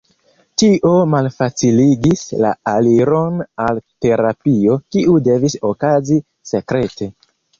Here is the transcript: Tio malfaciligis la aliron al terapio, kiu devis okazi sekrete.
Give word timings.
Tio 0.59 0.91
malfaciligis 1.13 2.23
la 2.45 2.53
aliron 2.71 3.37
al 3.67 3.81
terapio, 4.07 4.79
kiu 4.97 5.19
devis 5.31 5.59
okazi 5.73 6.19
sekrete. 6.55 7.11